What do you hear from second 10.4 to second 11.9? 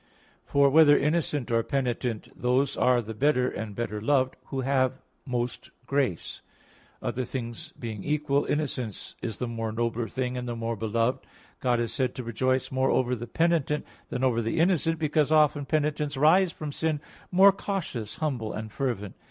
the more beloved. God